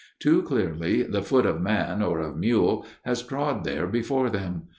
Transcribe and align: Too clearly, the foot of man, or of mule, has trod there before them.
Too 0.17 0.41
clearly, 0.41 1.03
the 1.03 1.21
foot 1.21 1.45
of 1.45 1.61
man, 1.61 2.01
or 2.01 2.21
of 2.21 2.35
mule, 2.35 2.87
has 3.05 3.21
trod 3.21 3.63
there 3.63 3.85
before 3.85 4.31
them. 4.31 4.63